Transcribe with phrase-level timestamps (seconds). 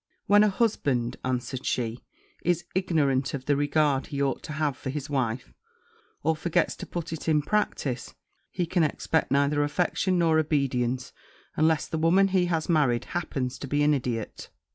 [0.25, 2.03] 'When a husband,' answered she,
[2.41, 5.53] 'is ignorant of the regard he ought to have for his wife,
[6.23, 8.15] or forgets to put it in practice,
[8.49, 11.13] he can expect neither affection nor obedience,
[11.55, 14.49] unless the woman he has married happens to be an idiot.'